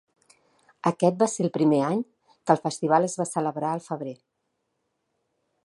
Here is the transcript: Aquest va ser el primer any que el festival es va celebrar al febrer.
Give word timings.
Aquest 0.91 1.19
va 1.23 1.27
ser 1.33 1.43
el 1.47 1.51
primer 1.57 1.81
any 1.89 2.01
que 2.31 2.55
el 2.55 2.61
festival 2.63 3.05
es 3.09 3.19
va 3.21 3.29
celebrar 3.33 3.75
al 3.75 3.85
febrer. 3.91 4.15